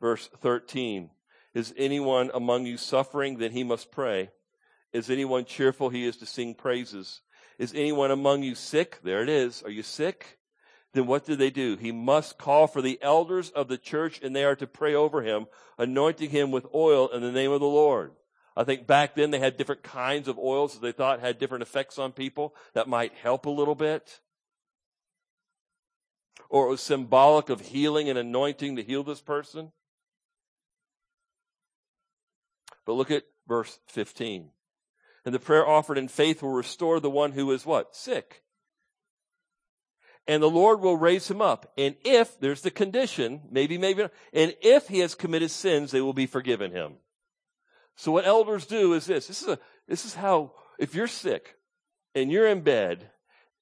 [0.00, 1.10] Verse 13.
[1.54, 3.38] Is anyone among you suffering?
[3.38, 4.30] Then he must pray.
[4.92, 5.90] Is anyone cheerful?
[5.90, 7.20] He is to sing praises.
[7.58, 9.00] Is anyone among you sick?
[9.02, 9.62] There it is.
[9.62, 10.38] Are you sick?
[10.94, 11.76] Then what do they do?
[11.76, 15.22] He must call for the elders of the church and they are to pray over
[15.22, 15.46] him,
[15.78, 18.12] anointing him with oil in the name of the Lord.
[18.54, 21.62] I think back then they had different kinds of oils that they thought had different
[21.62, 24.20] effects on people that might help a little bit.
[26.50, 29.72] Or it was symbolic of healing and anointing to heal this person.
[32.84, 34.50] But look at verse 15.
[35.24, 37.94] And the prayer offered in faith will restore the one who is what?
[37.94, 38.42] Sick.
[40.28, 41.72] And the Lord will raise him up.
[41.76, 46.12] And if, there's the condition, maybe, maybe and if he has committed sins, they will
[46.12, 46.94] be forgiven him.
[47.96, 49.26] So what elders do is this.
[49.26, 49.58] This is a,
[49.88, 51.56] this is how, if you're sick
[52.14, 53.10] and you're in bed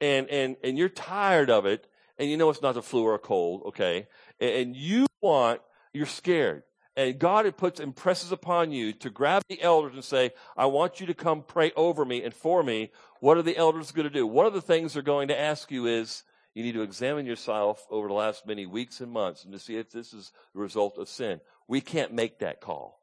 [0.01, 1.87] and, and, and you're tired of it
[2.19, 4.07] and you know it's not the flu or a cold, okay,
[4.39, 6.63] and, and you want, you're scared
[6.97, 11.01] and God it puts impresses upon you to grab the elders and say, I want
[11.01, 12.91] you to come pray over me and for me.
[13.21, 14.27] What are the elders going to do?
[14.27, 17.87] One of the things they're going to ask you is, you need to examine yourself
[17.91, 20.99] over the last many weeks and months and to see if this is the result
[20.99, 21.41] of sin.
[21.69, 23.01] We can't make that call,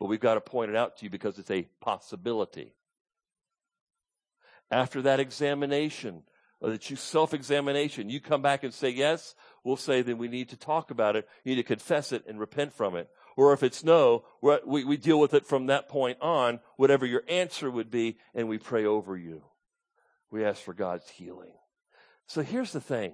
[0.00, 2.74] but we've got to point it out to you because it's a possibility.
[4.70, 6.22] After that examination,
[6.60, 10.48] or that you self-examination, you come back and say yes, we'll say then we need
[10.48, 11.28] to talk about it.
[11.44, 13.08] You need to confess it and repent from it.
[13.36, 17.22] Or if it's no, we, we deal with it from that point on, whatever your
[17.28, 19.42] answer would be, and we pray over you.
[20.30, 21.52] We ask for God's healing.
[22.26, 23.12] So here's the thing.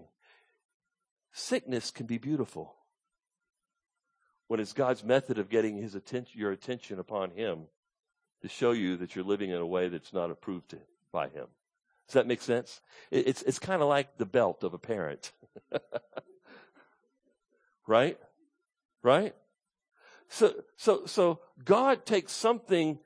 [1.33, 2.75] Sickness can be beautiful
[4.49, 7.66] when it's God's method of getting his attention, your attention upon him
[8.42, 10.75] to show you that you're living in a way that's not approved
[11.12, 11.46] by him.
[12.09, 12.81] Does that make sense?
[13.12, 15.31] It's, it's kind of like the belt of a parent.
[17.87, 18.18] right?
[19.05, 19.37] Right?
[20.29, 22.99] So, so, so God takes something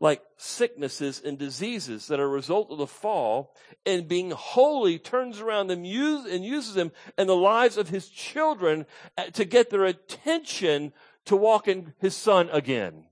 [0.00, 5.40] like sicknesses and diseases that are a result of the fall and being holy turns
[5.40, 8.86] around them use, and uses them in the lives of his children
[9.18, 10.92] uh, to get their attention
[11.26, 13.04] to walk in his son again.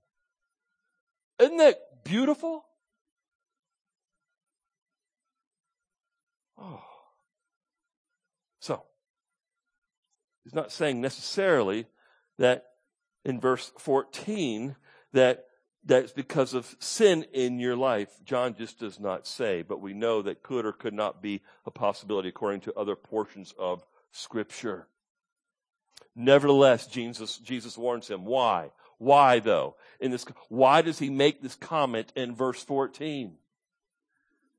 [1.38, 2.64] Isn't that beautiful?
[6.56, 6.82] Oh.
[8.60, 8.82] So,
[10.42, 11.86] he's not saying necessarily
[12.38, 12.64] that
[13.26, 14.74] in verse 14
[15.12, 15.47] that
[15.84, 18.10] that's because of sin in your life.
[18.24, 21.70] John just does not say, but we know that could or could not be a
[21.70, 24.86] possibility according to other portions of scripture.
[26.14, 28.24] Nevertheless, Jesus, Jesus warns him.
[28.24, 28.70] Why?
[28.98, 29.76] Why though?
[30.00, 33.36] In this, why does he make this comment in verse 14?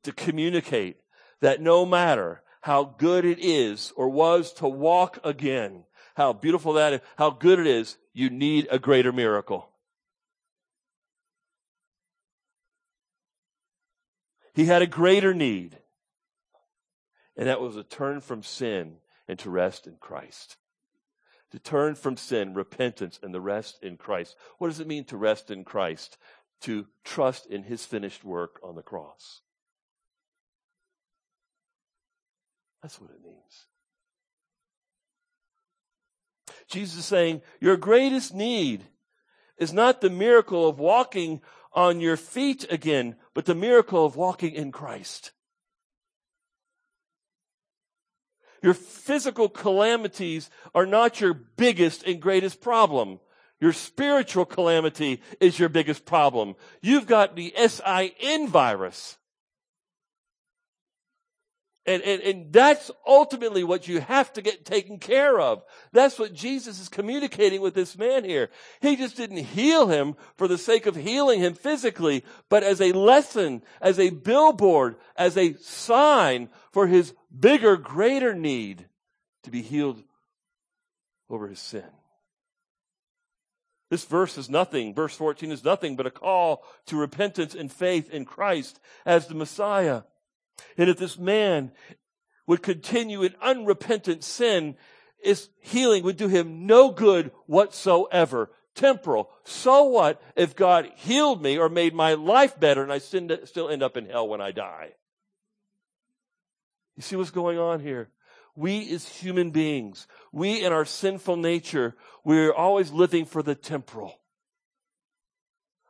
[0.04, 0.98] To communicate
[1.42, 5.84] that no matter how good it is or was to walk again,
[6.16, 9.70] how beautiful that is, how good it is, you need a greater miracle.
[14.60, 15.78] He had a greater need.
[17.38, 20.58] And that was a turn from sin and to rest in Christ.
[21.52, 24.36] To turn from sin, repentance, and the rest in Christ.
[24.58, 26.18] What does it mean to rest in Christ?
[26.64, 29.40] To trust in His finished work on the cross.
[32.82, 33.66] That's what it means.
[36.68, 38.84] Jesus is saying, your greatest need
[39.58, 41.40] is not the miracle of walking
[41.74, 45.32] on your feet again, but the miracle of walking in Christ.
[48.62, 53.20] Your physical calamities are not your biggest and greatest problem.
[53.62, 56.56] Your spiritual calamity is your biggest problem.
[56.82, 59.19] You've got the SIN virus.
[61.90, 65.64] And, and, and that's ultimately what you have to get taken care of.
[65.92, 68.52] That's what Jesus is communicating with this man here.
[68.80, 72.92] He just didn't heal him for the sake of healing him physically, but as a
[72.92, 78.86] lesson, as a billboard, as a sign for his bigger, greater need
[79.42, 80.04] to be healed
[81.28, 81.90] over his sin.
[83.90, 88.12] This verse is nothing, verse 14 is nothing but a call to repentance and faith
[88.12, 90.04] in Christ as the Messiah.
[90.78, 91.72] And if this man
[92.48, 94.76] would continue in unrepentant sin,
[95.22, 98.52] his healing would do him no good whatsoever.
[98.76, 99.30] Temporal.
[99.44, 103.84] So what if God healed me or made my life better and I still end
[103.84, 104.92] up in hell when I die?
[106.96, 108.10] You see what's going on here?
[108.56, 114.20] We as human beings, we in our sinful nature, we're always living for the temporal.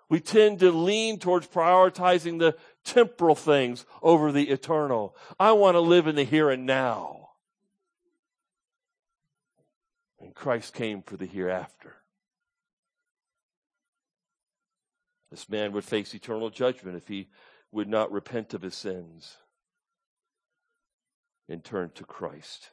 [0.09, 2.55] We tend to lean towards prioritizing the
[2.93, 5.15] temporal things over the eternal.
[5.39, 7.29] I want to live in the here and now.
[10.19, 11.95] And Christ came for the hereafter.
[15.31, 17.29] This man would face eternal judgment if he
[17.71, 19.37] would not repent of his sins
[21.47, 22.71] and turn to Christ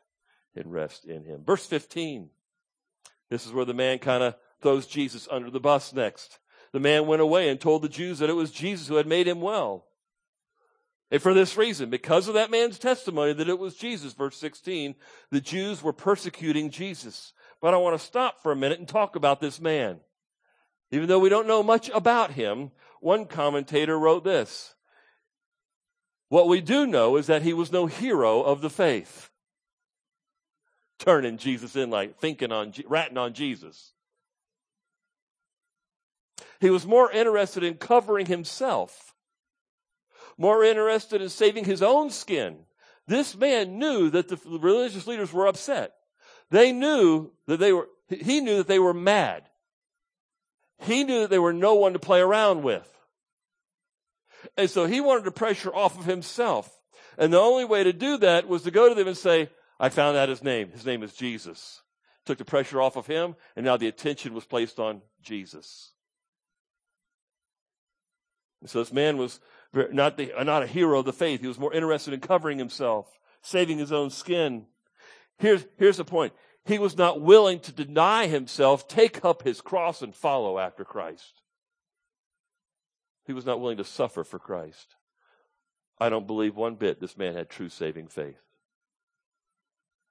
[0.55, 1.43] and rest in him.
[1.45, 2.31] Verse 15.
[3.29, 6.39] This is where the man kind of throws Jesus under the bus next.
[6.73, 9.29] The man went away and told the Jews that it was Jesus who had made
[9.29, 9.87] him well.
[11.11, 14.97] And for this reason, because of that man's testimony that it was Jesus, verse 16,
[15.31, 17.33] the Jews were persecuting Jesus.
[17.61, 20.01] But I want to stop for a minute and talk about this man.
[20.91, 24.75] Even though we don't know much about him, one commentator wrote this.
[26.29, 29.31] What we do know is that he was no hero of the faith.
[30.99, 33.93] Turning Jesus in like thinking on, ratting on Jesus.
[36.61, 39.15] He was more interested in covering himself,
[40.39, 42.59] more interested in saving his own skin.
[43.07, 45.95] This man knew that the religious leaders were upset.
[46.51, 49.45] They knew that they were, he knew that they were mad.
[50.81, 52.89] He knew that they were no one to play around with.
[54.57, 56.71] And so he wanted to pressure off of himself.
[57.19, 59.49] And the only way to do that was to go to them and say,
[59.81, 60.71] I found out his name.
[60.71, 61.83] His name is Jesus.
[62.25, 65.93] Took the pressure off of him, and now the attention was placed on Jesus.
[68.61, 69.41] And so this man was
[69.93, 71.41] not, the, uh, not a hero of the faith.
[71.41, 74.67] He was more interested in covering himself, saving his own skin.
[75.39, 76.33] Here's, here's the point.
[76.65, 81.43] He was not willing to deny himself, take up his cross, and follow after Christ.
[83.27, 84.97] He was not willing to suffer for Christ.
[85.99, 88.41] I don't believe one bit this man had true saving faith.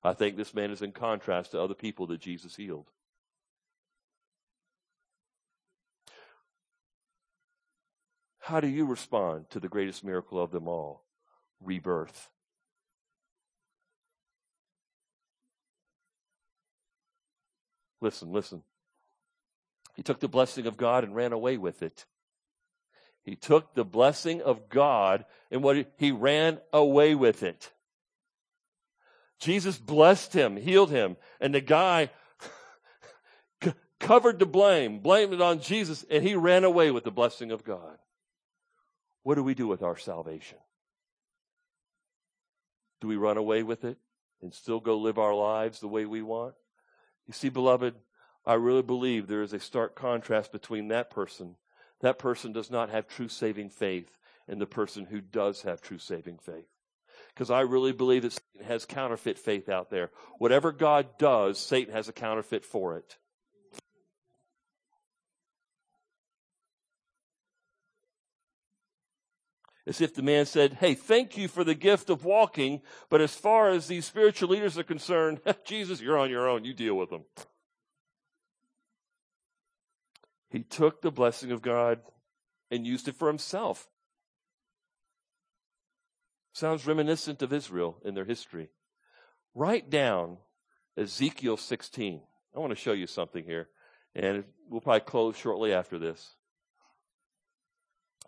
[0.03, 2.89] I think this man is in contrast to other people that Jesus healed.
[8.45, 11.03] How do you respond to the greatest miracle of them all?
[11.63, 12.29] Rebirth.
[18.01, 18.61] Listen, listen.
[19.95, 22.05] He took the blessing of God and ran away with it.
[23.23, 27.71] He took the blessing of God and what he, ran away with it.
[29.39, 32.11] Jesus blessed him, healed him, and the guy
[33.99, 37.63] covered the blame, blamed it on Jesus, and he ran away with the blessing of
[37.63, 37.97] God.
[39.26, 40.59] What do we do with our salvation?
[43.01, 43.97] Do we run away with it
[44.39, 46.53] and still go live our lives the way we want?
[47.26, 47.95] You see, beloved,
[48.45, 51.55] I really believe there is a stark contrast between that person.
[52.01, 54.15] That person does not have true saving faith
[54.47, 56.69] and the person who does have true saving faith.
[57.34, 60.11] Because I really believe that Satan has counterfeit faith out there.
[60.38, 63.17] Whatever God does, Satan has a counterfeit for it.
[69.88, 73.36] As if the man said, Hey, thank you for the gift of walking, but as
[73.36, 76.65] far as these spiritual leaders are concerned, Jesus, you're on your own.
[76.65, 77.25] You deal with them.
[80.49, 81.99] He took the blessing of God
[82.71, 83.89] and used it for himself.
[86.53, 88.69] Sounds reminiscent of Israel in their history.
[89.53, 90.38] Write down
[90.97, 92.21] Ezekiel 16.
[92.55, 93.67] I want to show you something here,
[94.15, 96.36] and we'll probably close shortly after this.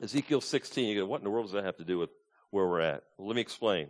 [0.02, 2.10] Ezekiel 16, you go, what in the world does that have to do with
[2.52, 3.04] where we're at?
[3.18, 3.90] Well, let me explain.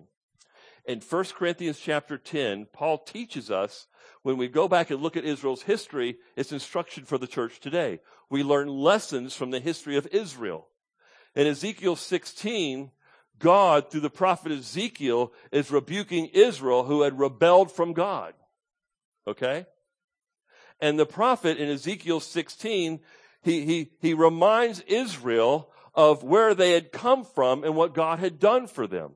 [0.86, 3.88] In 1 Corinthians chapter 10, Paul teaches us
[4.24, 7.99] when we go back and look at Israel's history, it's instruction for the church today.
[8.30, 10.68] We learn lessons from the history of Israel.
[11.36, 12.91] In Ezekiel 16,
[13.38, 18.34] God, through the prophet Ezekiel, is rebuking Israel who had rebelled from God.
[19.28, 19.66] Okay?
[20.80, 23.01] And the prophet in Ezekiel 16,
[23.41, 28.39] he, he, he reminds Israel of where they had come from and what God had
[28.39, 29.16] done for them.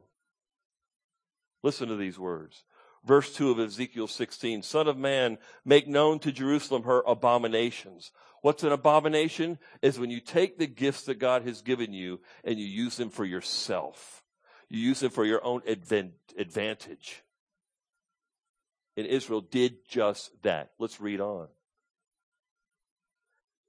[1.63, 2.63] Listen to these words.
[3.05, 8.11] Verse 2 of Ezekiel 16, Son of man, make known to Jerusalem her abominations.
[8.41, 9.59] What's an abomination?
[9.83, 13.11] Is when you take the gifts that God has given you and you use them
[13.11, 14.23] for yourself.
[14.67, 17.23] You use them for your own advantage.
[18.97, 20.71] And Israel did just that.
[20.79, 21.47] Let's read on.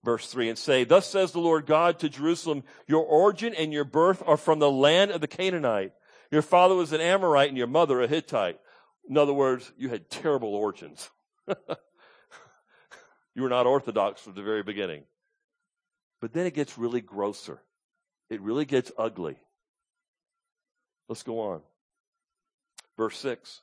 [0.05, 3.85] Verse 3 and say, Thus says the Lord God to Jerusalem, Your origin and your
[3.85, 5.93] birth are from the land of the Canaanite.
[6.31, 8.59] Your father was an Amorite and your mother a Hittite.
[9.09, 11.11] In other words, you had terrible origins.
[13.35, 15.05] you were not orthodox from the very beginning.
[16.21, 17.61] But then it gets really grosser.
[18.31, 19.37] It really gets ugly.
[21.09, 21.61] Let's go on.
[22.97, 23.61] Verse 6.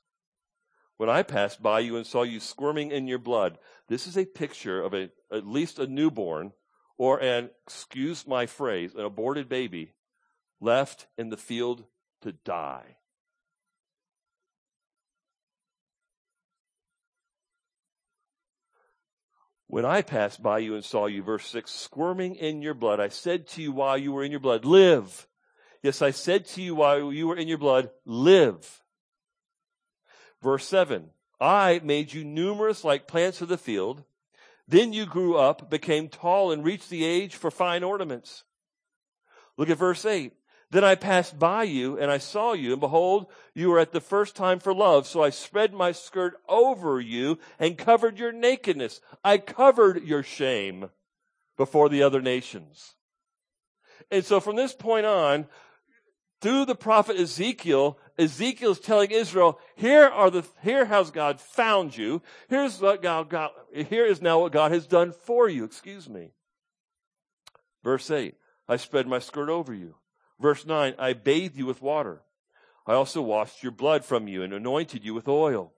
[1.00, 4.26] When I passed by you and saw you squirming in your blood, this is a
[4.26, 6.52] picture of a, at least a newborn
[6.98, 9.94] or an, excuse my phrase, an aborted baby
[10.60, 11.86] left in the field
[12.24, 12.98] to die.
[19.68, 23.08] When I passed by you and saw you, verse 6, squirming in your blood, I
[23.08, 25.30] said to you while you were in your blood, live.
[25.82, 28.82] Yes, I said to you while you were in your blood, live.
[30.42, 31.10] Verse 7
[31.40, 34.04] I made you numerous like plants of the field.
[34.68, 38.44] Then you grew up, became tall, and reached the age for fine ornaments.
[39.58, 40.34] Look at verse 8.
[40.72, 43.26] Then I passed by you, and I saw you, and behold,
[43.56, 45.08] you were at the first time for love.
[45.08, 49.02] So I spread my skirt over you and covered your nakedness.
[49.24, 50.90] I covered your shame
[51.58, 52.94] before the other nations.
[54.12, 55.48] And so from this point on,
[56.42, 61.98] through the prophet Ezekiel, Ezekiel is telling Israel, here are the, here has God found
[61.98, 62.22] you.
[62.48, 65.64] Here's what God, God, here is now what God has done for you.
[65.64, 66.32] Excuse me.
[67.84, 68.36] Verse 8,
[68.68, 69.96] I spread my skirt over you.
[70.40, 72.22] Verse 9, I bathed you with water.
[72.88, 75.74] I also washed your blood from you and anointed you with oil.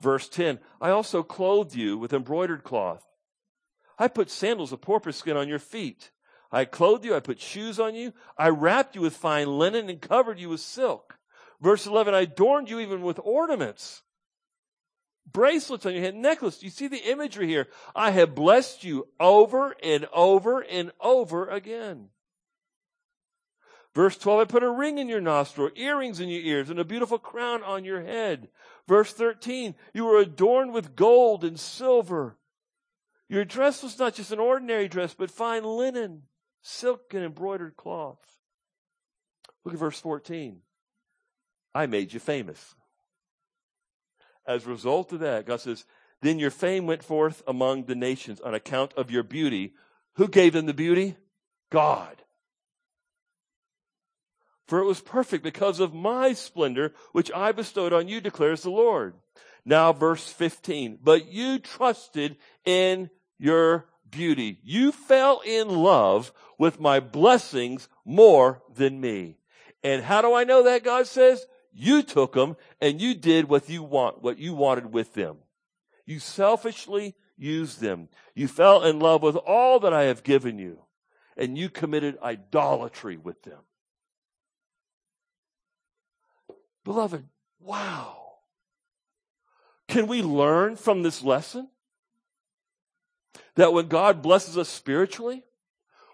[0.00, 3.04] Verse 10, I also clothed you with embroidered cloth.
[3.98, 6.10] I put sandals of porpoise skin on your feet.
[6.52, 10.00] I clothed you, I put shoes on you, I wrapped you with fine linen and
[10.00, 11.18] covered you with silk.
[11.60, 14.02] Verse 11, I adorned you even with ornaments.
[15.30, 16.62] Bracelets on your head, necklace.
[16.62, 17.66] You see the imagery here.
[17.94, 22.10] I have blessed you over and over and over again.
[23.94, 26.84] Verse 12, I put a ring in your nostril, earrings in your ears, and a
[26.84, 28.48] beautiful crown on your head.
[28.86, 32.36] Verse 13, you were adorned with gold and silver.
[33.28, 36.22] Your dress was not just an ordinary dress, but fine linen
[36.66, 38.18] silk and embroidered cloth.
[39.64, 40.58] Look at verse 14.
[41.74, 42.74] I made you famous.
[44.46, 45.84] As a result of that, God says,
[46.22, 49.74] then your fame went forth among the nations on account of your beauty.
[50.14, 51.16] Who gave them the beauty?
[51.70, 52.22] God.
[54.66, 58.70] For it was perfect because of my splendor, which I bestowed on you, declares the
[58.70, 59.14] Lord.
[59.64, 60.98] Now, verse 15.
[61.02, 64.58] But you trusted in your beauty.
[64.62, 69.38] You fell in love with my blessings more than me.
[69.82, 70.84] And how do I know that?
[70.84, 75.14] God says, you took them and you did what you want, what you wanted with
[75.14, 75.36] them.
[76.06, 78.08] You selfishly used them.
[78.34, 80.78] You fell in love with all that I have given you
[81.36, 83.60] and you committed idolatry with them.
[86.84, 87.24] Beloved,
[87.60, 88.16] wow.
[89.88, 91.68] Can we learn from this lesson?
[93.54, 95.44] That when God blesses us spiritually,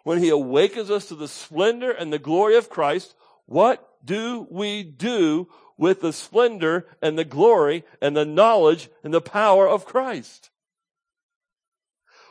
[0.05, 3.15] when He awakens us to the splendor and the glory of Christ,
[3.47, 9.21] what do we do with the splendor and the glory and the knowledge and the
[9.21, 10.51] power of Christ?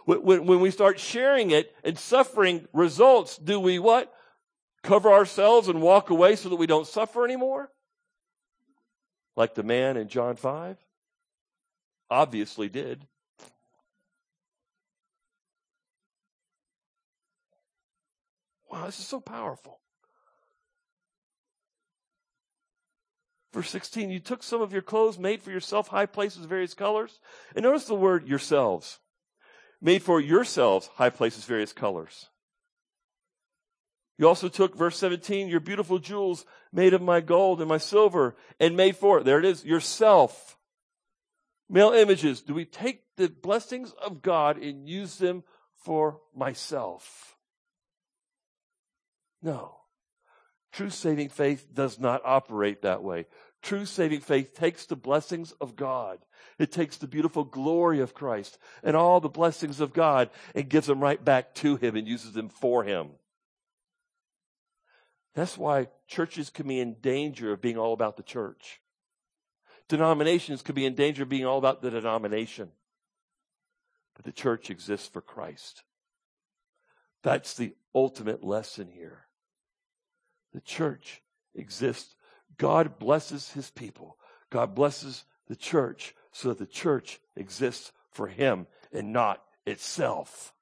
[0.05, 4.11] When, we start sharing it and suffering results, do we what?
[4.83, 7.69] Cover ourselves and walk away so that we don't suffer anymore?
[9.35, 10.77] Like the man in John 5?
[12.09, 13.07] Obviously did.
[18.71, 19.79] Wow, this is so powerful.
[23.53, 27.19] Verse 16, you took some of your clothes, made for yourself high places, various colors.
[27.53, 28.99] And notice the word yourselves.
[29.81, 32.29] Made for yourselves high places, various colors.
[34.17, 38.37] You also took, verse 17, your beautiful jewels made of my gold and my silver
[38.57, 40.57] and made for, there it is, yourself.
[41.69, 42.41] Male images.
[42.41, 45.43] Do we take the blessings of God and use them
[45.75, 47.35] for myself?
[49.41, 49.77] No.
[50.71, 53.25] True saving faith does not operate that way.
[53.61, 56.19] True saving faith takes the blessings of God.
[56.57, 60.87] It takes the beautiful glory of Christ and all the blessings of God and gives
[60.87, 63.09] them right back to Him and uses them for Him.
[65.35, 68.81] That's why churches can be in danger of being all about the church.
[69.87, 72.71] Denominations could be in danger of being all about the denomination.
[74.15, 75.83] But the church exists for Christ.
[77.23, 79.25] That's the ultimate lesson here.
[80.53, 81.21] The church
[81.55, 82.15] exists.
[82.57, 84.17] God blesses his people.
[84.49, 90.53] God blesses the church so that the church exists for him and not itself.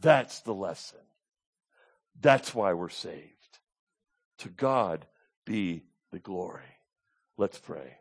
[0.00, 1.00] That's the lesson.
[2.20, 3.58] That's why we're saved.
[4.38, 5.06] To God
[5.44, 6.78] be the glory.
[7.36, 7.98] Let's pray.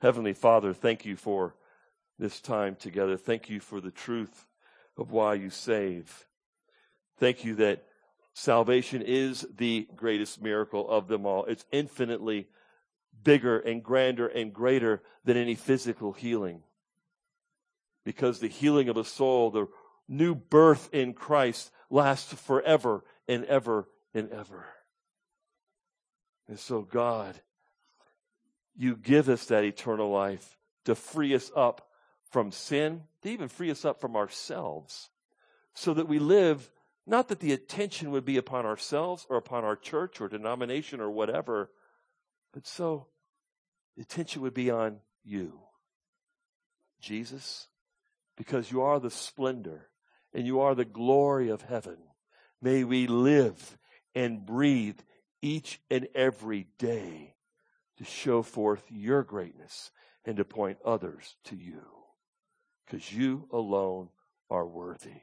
[0.00, 1.54] Heavenly Father, thank you for
[2.18, 3.16] this time together.
[3.16, 4.46] Thank you for the truth
[4.96, 6.26] of why you save.
[7.18, 7.84] Thank you that
[8.36, 11.46] salvation is the greatest miracle of them all.
[11.46, 12.48] It's infinitely
[13.24, 16.62] bigger and grander and greater than any physical healing.
[18.04, 19.68] Because the healing of a soul, the
[20.06, 24.66] new birth in Christ lasts forever and ever and ever.
[26.46, 27.40] And so, God,
[28.76, 31.88] you give us that eternal life to free us up
[32.30, 35.08] from sin, to even free us up from ourselves,
[35.72, 36.70] so that we live,
[37.06, 41.10] not that the attention would be upon ourselves or upon our church or denomination or
[41.10, 41.70] whatever,
[42.52, 43.06] but so
[43.96, 45.60] the attention would be on you,
[47.00, 47.68] Jesus,
[48.36, 49.88] because you are the splendor
[50.34, 51.96] and you are the glory of heaven.
[52.60, 53.78] May we live
[54.14, 54.98] and breathe
[55.40, 57.36] each and every day
[57.98, 59.90] to show forth your greatness
[60.24, 61.82] and to point others to you.
[62.84, 64.08] Because you alone
[64.50, 65.22] are worthy.